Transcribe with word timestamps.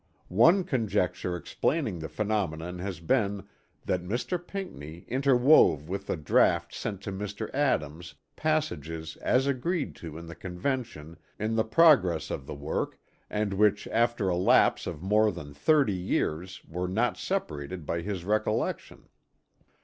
"One 0.29 0.63
conjecture 0.63 1.35
explaining 1.35 1.99
the 1.99 2.09
phenomenon 2.09 2.79
has 2.79 2.99
been 2.99 3.43
that 3.85 4.01
Mr. 4.01 4.43
Pinckney 4.43 5.05
interwove 5.07 5.87
with 5.89 6.07
the 6.07 6.17
draught 6.17 6.73
sent 6.73 7.01
to 7.01 7.11
Mr. 7.11 7.53
Adams 7.53 8.15
passages 8.35 9.15
as 9.17 9.45
agreed 9.45 9.95
to 9.97 10.17
in 10.17 10.25
the 10.25 10.33
Convention 10.33 11.17
in 11.37 11.53
the 11.55 11.63
progress 11.63 12.31
of 12.31 12.47
the 12.47 12.55
work 12.55 12.97
and 13.29 13.53
which 13.53 13.87
after 13.89 14.27
a 14.27 14.35
lapse 14.35 14.87
of 14.87 15.03
more 15.03 15.31
than 15.31 15.53
thirty 15.53 15.93
years 15.93 16.63
were 16.67 16.87
not 16.87 17.15
separated 17.15 17.85
by 17.85 18.01
his 18.01 18.25
recollection." 18.25 19.07